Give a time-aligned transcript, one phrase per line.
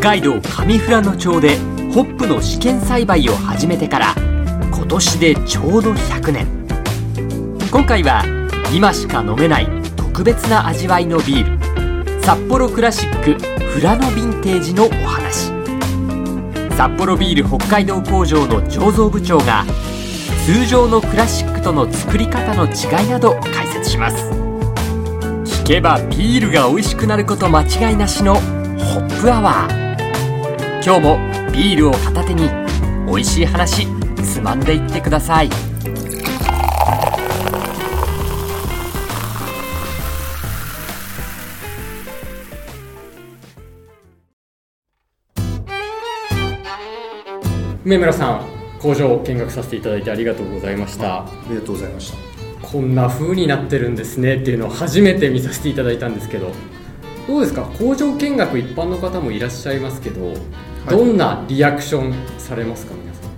[0.00, 1.58] 海道上富良野町で
[1.92, 4.14] ホップの試験栽培を始めてから
[4.72, 6.46] 今年でちょうど100年。
[7.70, 8.24] 今回は
[8.72, 9.66] 今しか飲めない
[9.96, 13.36] 特別な味わいのビール札幌クラシック
[13.74, 15.52] 富良野ヴィンテージのお話。
[16.76, 19.64] 札幌ビール北海道工場の醸造部長が
[20.46, 24.30] 通常のクラシックとの作り方の違いなど解説します。
[25.44, 28.40] 聞けばビールが美味しくなること間違いなしのホ
[29.00, 29.87] ップアワー。
[30.88, 31.18] 今日も
[31.52, 32.48] ビールを片手に
[33.06, 33.86] 美味しい話
[34.24, 35.50] つまんでいってください。
[47.84, 48.46] 梅村さん
[48.80, 51.18] 工場を見学させていただいてありがとうございました。
[51.18, 52.12] ありがとうございまし
[52.62, 52.66] た。
[52.66, 56.50] こんな風になってるんですねっていうのを初めて見させていただいたんですけど
[57.28, 57.62] どうですか？
[57.78, 60.32] 工場見学一般の方もいらっしゃいますけど、
[60.88, 62.94] どんなリアクションされますか？
[62.94, 63.30] 皆さん。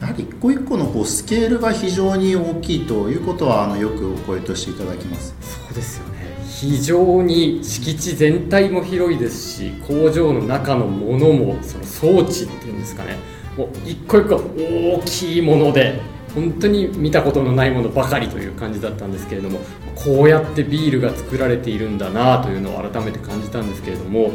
[0.00, 5.34] やはり一個一個のこうスケールが非常に大きいということはあのよくお声としていただきます。
[5.40, 6.18] そうですよね。
[6.48, 13.16] 非常に敷地全体も広いですし工場の中のものもその装置っていうんですかね。
[13.56, 16.00] もう一個一個大きいもので
[16.34, 19.60] 本当に見たことのないものばかりという感じだったんですけれども
[19.94, 24.32] こうやってビールが作られているんだなというのを改めて感じたんですけれども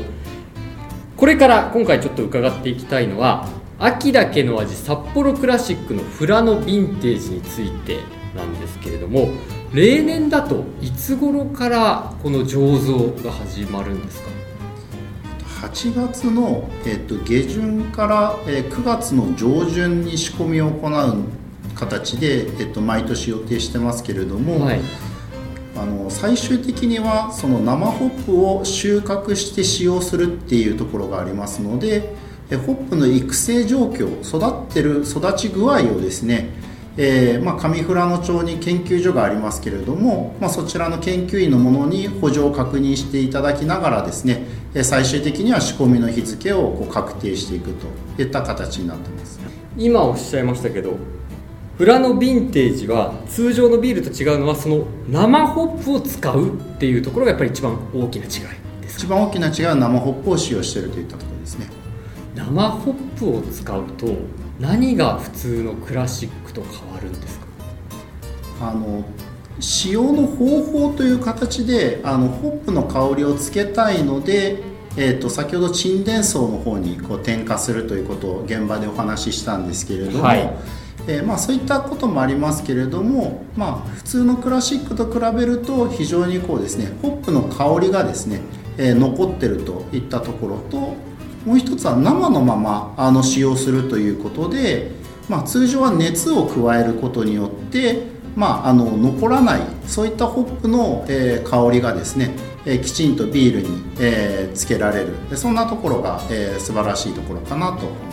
[1.16, 3.48] これから今回ちょっと伺っていきたいのは
[3.80, 8.00] 秋だけの味札幌クラシックの富良野ヴィンテージについて
[8.36, 9.30] なんですけれども
[9.74, 14.30] 例年だといつ頃からこの醸造が始まるんですか
[15.68, 21.43] ？8月の、えっと、下旬から、え9月の上旬に仕込みを行う
[21.76, 24.80] 形で、えっと、毎年予定してますけれども、はい
[25.76, 32.14] あの最終的にはその生ホップを収穫して使用するっていうところがありますので
[32.50, 36.50] えホップの育成状況育ってる育ち具合をですね、
[36.98, 44.46] えーまあ、上富良野町に研究所がありますけれども、まあ、そちらの研究員のものに補助を確認していただきながらですね
[44.76, 49.40] え最終的には仕込みの日付をこう確定していくといった形になってます。
[49.76, 50.98] 今おっしゃいましたけど
[51.78, 58.32] 富良野ヴィンテージは通常のビールと違うのはその生ホップを使うっていうところがやっぱり一番大きな違い
[58.82, 61.68] です一番大きな違いは生ホップを使用しているといったところですね。
[62.36, 64.08] 生ホップを使うと
[64.60, 67.48] 何が普通のクラシックと変わるんですか？
[68.62, 69.04] あの
[69.60, 74.62] 使用の方法という形であのホップの香りをつけたいので、
[74.96, 80.54] えー、と先ほど沈殿層の方にこう添加するということを現場でお話ししたんですけれども、はい
[81.08, 88.40] えーまあ、そういったこともありますけれども、まあ、普通のクラシックと比べると非常にこうですねホップの香りがですね、
[88.78, 90.96] えー残ってるといったところと
[91.46, 94.92] もう一つは生のままあの使用するということで、
[95.28, 98.04] まあ、通常は熱を加えることによって、
[98.36, 102.32] まあ、あの残らないそういったホップの、えー香りがですね、
[102.66, 108.13] えきちんとビールに、えつけられるそんなところが、えー素晴らしいところかなと思ってます。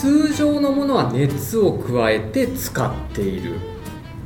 [0.00, 3.54] 通常のものは熱を加えて使っている。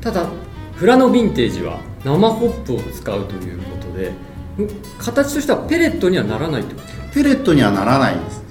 [0.00, 0.26] ただ
[0.74, 4.14] フラノヴィンテージは生ホップを使うということでん
[4.98, 6.86] 形としてはペレットにはならないってこと？
[7.14, 8.42] ペレットにはならないです。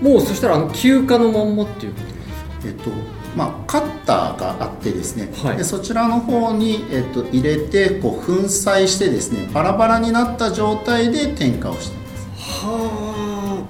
[0.00, 2.68] もうそしたらあの休暇のまんまっていうことなんですか？
[2.68, 2.90] えっと
[3.36, 5.58] まあ、カッターがあってですね、はい。
[5.58, 12.28] でそちらの方に、えっと、入れてこう粉砕してですねバラバラになった状態で添加をしています。
[12.66, 13.64] は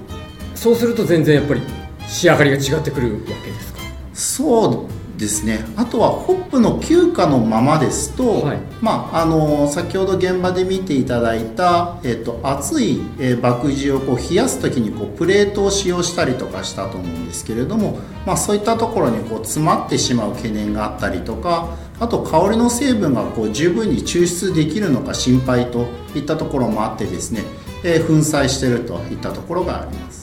[0.53, 0.57] あ。
[0.57, 1.61] そうすると全然やっぱり
[2.09, 3.79] 仕上がりが違ってくるわけですか？
[4.13, 5.65] そうですね。
[5.75, 8.57] あとはホップの休暇のままですと、はい。
[8.81, 27.43] まあ、あの先ほど現場で見ていただいた、えっと、熱い、えー麦汁をこう冷やす時にこうプレートを使用したりとかしたと思うんですけれども、まあ、そういったところにこう詰まってしまう懸念があったりとかあと香りの成分がこう十分に抽出できるのか心配といったところもあってですね、
[27.83, 30.18] えー粉砕しているといったところがあります。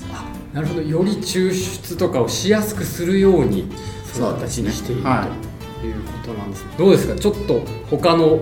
[0.57, 0.83] あなるほど。
[0.83, 3.71] より抽出とかをしやすくするように
[4.13, 5.29] そういう形にしている、は
[5.81, 6.71] ということなんですね。
[6.79, 7.15] どうですか？
[7.15, 7.61] ちょっと
[7.91, 8.41] 他の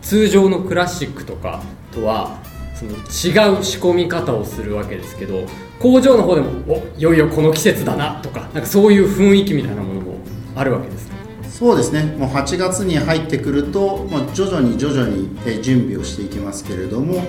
[0.00, 2.38] 通常のクラシックとかとは
[2.76, 5.44] その違う仕込み方をするわけですけど
[5.80, 10.18] 工場の方でもおいよいよこの季節だなとかなんかそういう雰囲気みたいなものも
[10.54, 11.16] あるわけですね。
[11.50, 12.04] そうですね。
[12.18, 17.24] もう8月に入ってくると、まあ、徐々に徐々にえー準備をしていきますけれども、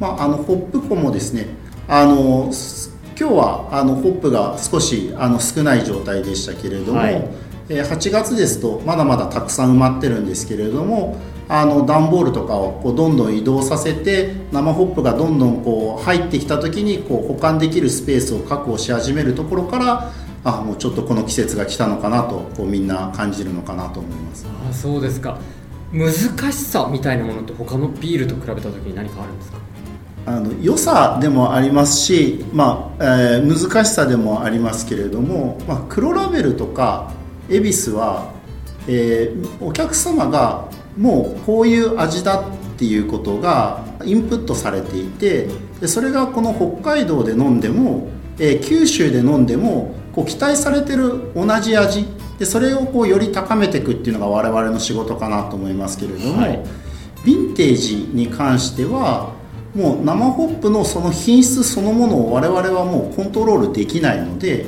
[0.00, 1.48] まあ、あのホップ庫もですね
[1.88, 2.91] あのす
[3.22, 7.14] 今日はあのホップが少しあの少ない状態でしたけれども、はい。
[7.68, 11.16] えー8月ですとまだまだたくさん埋まってるんですけれども
[11.48, 20.10] あの段ボールとかをこうどんどん移動させて生ホップがどんどんこう入ってきた時にこう保管できるスペースを確保し始めるところから
[20.44, 24.44] あもうちょっとこの季節が来たのかなとこうみんな感じるのかなと思います。
[24.68, 25.38] あそうですか。
[25.92, 29.58] 難しさみたいなものって他のビールと比べた時に何かあるんですか？
[30.24, 37.12] あの良さでもありますし、まあえー、難しさでもありますけれども、まあ、黒ラベルとか
[37.48, 38.32] 恵比寿は、
[38.86, 42.44] えー、お客様がもうこういう味だっ
[42.78, 45.48] ていうことがインプットされていて
[45.80, 48.08] でそれがこの北海道で飲んでも、
[48.38, 52.06] えー、九州で飲んでもこう期待されてる同じ味
[52.38, 56.64] でそれをこうより高めていくっていうのが我々の仕事かなと思いますけれども、はい、
[57.24, 59.31] ヴィンテージに関しては
[59.74, 64.66] もう生ホップのその品質そのものを我々はもうコントロールできないので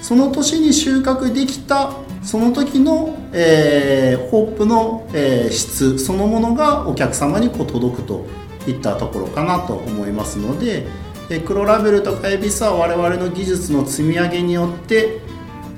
[0.00, 1.92] その年に収穫できた
[2.24, 8.26] その時の、えー、ホップの、えー、質そのものがお客様にこう届くと
[8.66, 10.86] いったところかなと思いますので、
[11.30, 15.20] えー、黒ラベルとかエビスは我々の技術の積み上げによって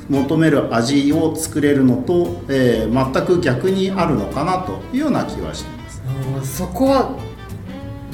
[0.09, 6.57] 求める味を作れるのと、えー、全く逆にあるのかなというような気はしてます。
[6.59, 7.19] そこは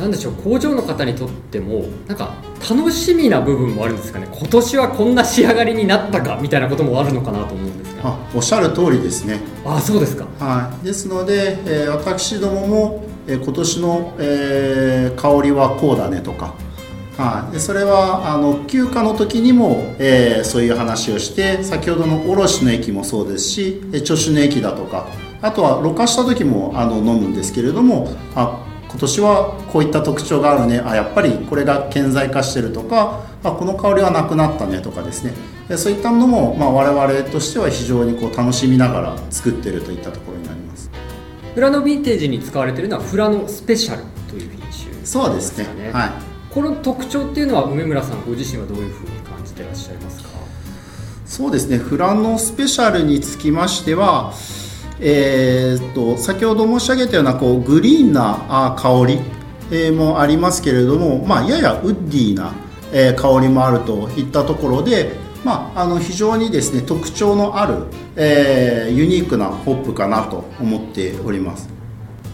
[0.00, 2.34] 何でしょう工場の方にとってもなんか
[2.68, 4.26] 楽しみな部分もあるんですかね。
[4.32, 8.10] 今年はこんな仕上がりになったかみたいなこともあるのかなと思うんですが。
[8.10, 9.40] あおっしゃる通りですね。
[9.64, 16.54] あそうですか、はい、ですので、えー、私どもも、えー、今年の、えー、香りはこうだねとか。
[17.18, 25.06] はい、でそれはあの休暇の時にも、えー、そういう話をして先ほどの卸の駅もそうですし貯酒の駅だとか。
[25.42, 28.58] あとはろ過した時もあの飲むんですけれどもあ
[28.90, 30.80] 今年はこういった特徴があるね。
[30.80, 35.32] あやっぱりこれが顕在化してるとかあこの香りはなくなったねとかですね。
[35.78, 40.90] そういったのも、まあ、我々としては非常にこう楽しみながら作ってるといったところになります。
[41.54, 45.92] フラノヴィンテージに使われているのはフラノスペシャルという品種、ね、そうですね。
[45.92, 46.10] はい。
[46.52, 50.30] この特徴っていうのは梅村さんご自身はどういうふうに感じてらっしゃいますか？
[51.24, 51.78] そうですね。
[51.78, 54.32] フラノスペシャルにつきましては
[55.00, 59.20] えー、っと先ほど申し上げたようなこうグリーンな香り、
[59.72, 62.52] え、もありますけれども、まあ、ややウッディな、
[62.92, 65.12] え、香りもあるといったところで、
[65.44, 67.84] まあ、あの非常にですね特徴のある、
[68.16, 71.79] え、ユニークなホップかなと思っております。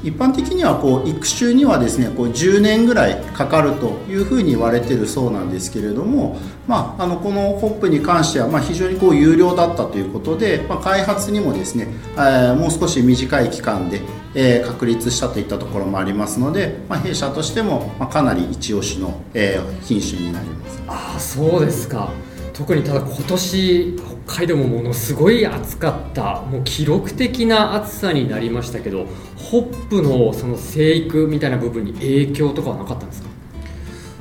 [0.03, 14.01] 一般的にはこう育種にはですねこう10年ぐらいかかるというふうに言われてるそうなんですけれども、まあ、あのこのホップに関してはま非常にこう有料だったということで、まあ、開発にもですね、えー、もう少し短い期間で、
[14.35, 20.83] えー、確立したといったところもありますので、まあ、弊社としても、ま、かなり一押しの、えー、品種になります。
[20.89, 22.11] あそうですか
[22.57, 29.07] 特にただ今年北海道もものすごい暑かったもう記録的な暑さになりましたけど
[29.37, 33.29] ホップのその生育みたいな部分に影響とかはなかったんですか？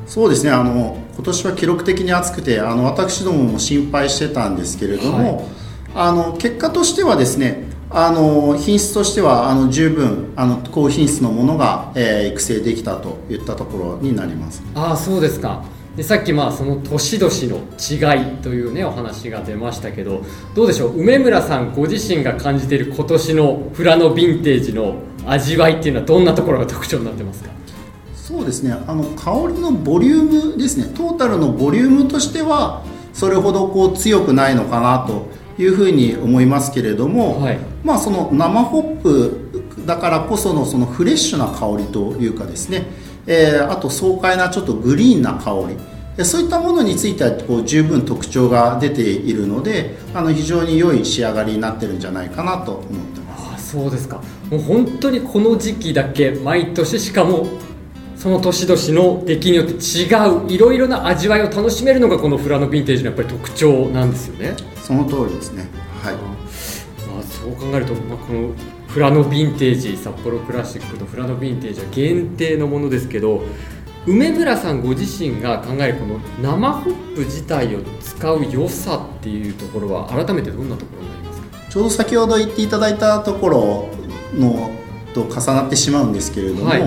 [0.05, 5.45] そうですねあの今年は記録的に暑くてあの私どもも心配してたんですけれども、はい、
[5.95, 14.61] あの結果としてはですねあの品質としてはあの十分あの高品質のものが、えー、育成できたといったところになります。
[14.75, 15.63] ああそうですか
[15.95, 21.00] でさっきまあその年々の違いというねお話が出ましたけどどうでしょう？
[21.00, 27.50] 梅村さんご自身が感じている今年のフラノヴィンテージの味わいっていうのはどんなところが特徴になってますか？
[28.13, 28.74] そうですね。
[28.74, 30.93] あの香りのボリュームですね。
[30.96, 35.27] トータルのボリュームとしてはそれほどこう強くないのかなと
[35.58, 42.88] いうふうに思いますけれども、はい、まあその生ホップだからこそのそのフレッシュな香りというかですね。
[43.27, 45.77] えー、あと爽快なちょっとグリーンな香り
[46.24, 53.55] そういったものについてはこう十分特徴が出ているのであの非常に良い仕上がりになってるんじゃないかなと思ってます。
[53.55, 54.22] あそうですか。
[54.50, 57.48] もう本当にこの時期だけ毎年しかも
[58.15, 60.05] その年々の出来によって違
[60.48, 64.55] ういろいろな味わいを楽しめるのがこのフラノヴィンテージのやっぱり特徴なんですよね。
[64.81, 65.67] その通りですね。
[66.01, 68.50] はい、まあ、そう考えると、まあ、この
[68.88, 73.43] フラノヴィンテージ札幌クラシックのフラノヴィンテージは限定のものですけど
[74.07, 81.47] 梅村さんご自身が考えるこの生ホップ自体を使う良さっていうところは改めてどんなところになりますか？
[81.71, 83.89] ちょうど先ほど言っていただいたところ
[84.35, 84.69] の
[85.15, 86.83] と重なってしまうんですけれども、はい、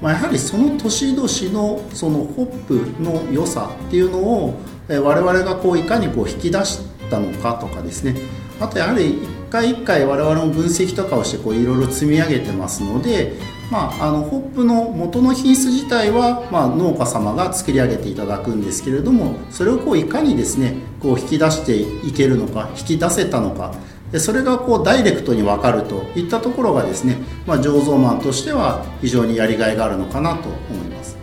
[0.00, 6.78] まあ、やはりその年々のそのホップの良さっていうのを我々がこういかにこう引き出し
[7.10, 8.14] たのかとかですね。
[8.60, 13.34] あとやはり回一回我々も分析とかをしてこういろいろ積み上げてますので、
[13.72, 21.74] まあ、あのホップの元の品質自体は、まあ、農家様が作り上げていただくんですけれどもそれをこういかにですねこう引き出して
[22.06, 23.72] いけるのか引き出せたのか
[24.18, 31.16] それがこうダイレクトに分かるといったところがですね、まあ、醸造マンとしては非常にやりがいがあるのかなと思います。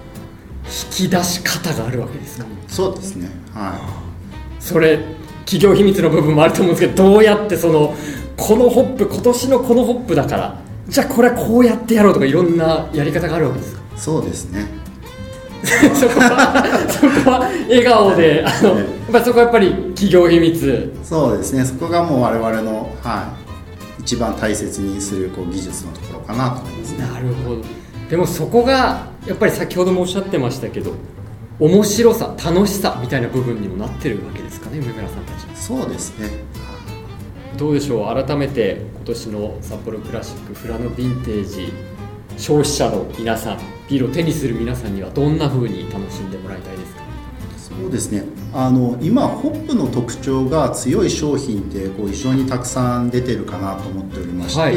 [1.02, 2.46] 引き出し方があるわけですか？
[2.68, 3.30] そうですね。
[3.54, 3.78] は
[4.60, 4.64] い。
[4.64, 4.98] それ
[5.46, 7.94] 企業秘密の部分もあると思うんですけどどうやってその
[8.36, 13.82] このホップ今年のこのホップだからじゃあこれはこうやってやろうとかいろんなやり方があるわけですか？
[13.96, 14.68] そうですね。
[15.64, 20.94] そこはそこは笑顔であの、やっぱそこはやっぱり企業秘密。
[21.04, 21.66] そうですね。
[21.66, 23.34] そこがもう我々の、は
[24.00, 26.98] い、一番大切にするこう技術のところかなと思いますね。
[27.00, 27.62] なるほど。
[28.10, 30.94] でもそこがやっぱり先ほどもおっしゃってましたけど
[31.60, 36.30] 面白さ楽しさみたいな部分にもなってるわけですかね梅村さんたちそうですね
[37.60, 38.26] どうでしょう？
[38.26, 41.74] 改めて今年の札幌クラシックフラノヴィンテージ
[42.38, 43.58] 消費者の皆さん
[43.90, 47.02] ビールを手にする皆さんにはどんな風に楽しんでもらいたいですか？
[47.58, 48.24] そうですね。
[48.54, 54.74] あの今ホップの特徴が強い商品ってこう非常にたくさん出てるかなと思っておりまして、はい、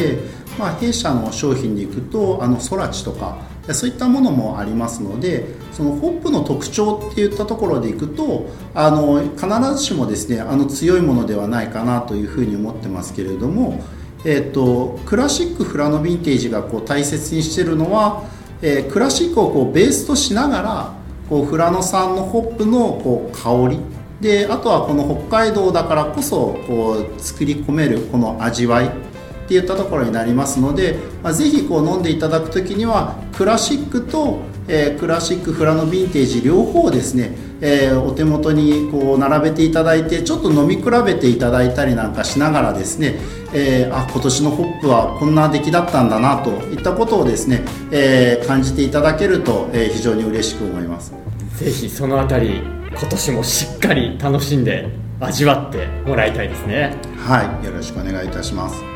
[0.59, 3.39] まあ、弊社の商品でいくとあのソラチとか
[3.71, 13.81] そういったものもありますのでそのホップの特徴っていったところでいくとあの必ずしもですねあの強いものではないかなというふうに思ってますけれども
[14.25, 18.23] えーと、クラシックフラノヴィンテージがこう大切にしてるのは、
[18.63, 20.95] えー、クラシックをこうベースとしながら
[21.29, 23.81] こうフラノ産のホップのこう香り。
[24.21, 29.12] であとはこの北海道だからこそこう作り込めるこの味わい。
[29.45, 43.15] っていったところになりますので、まあ、ぜひこう飲んでいただく時にはクラシックと、えー、クラシックフラノヴィンテージ両方ですねえー、お手元にこう並べていただいてちょっと飲み比べていただいたりなんかしながらですね、
[43.55, 51.15] えー、あ今年のホップはこんな出来だったんだなといったことをですね、えー、感じていただけると、えー、非常に嬉しく思います。
[51.57, 54.89] ぜひそのあたり今年もしっかり楽しんで
[55.21, 56.97] 味わってもらいたいですね。
[57.17, 58.92] はいよろしくお願いいたします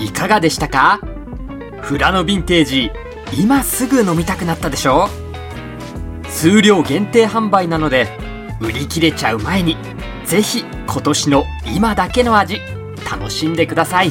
[0.00, 1.00] いかがでしたか？
[1.82, 2.90] フラノヴィンテージ
[3.38, 5.08] 今すぐ飲みたくなったでしょ？
[6.28, 8.08] 数量限定販売なので
[8.60, 9.76] 売り切れちゃう前に
[10.24, 12.60] ぜひ今年の今だけの味
[13.10, 14.10] 楽しんでください。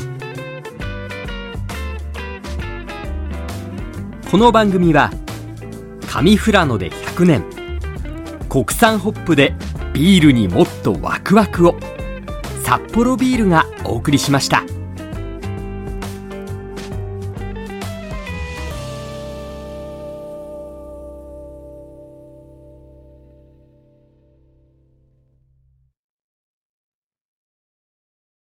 [4.30, 5.12] この番組は
[6.08, 7.44] 上富良野で100年
[8.48, 9.56] 国産ホップで
[9.94, 11.80] ビールにもっとワクワクを
[12.64, 14.64] 札幌ビールがお送りしました。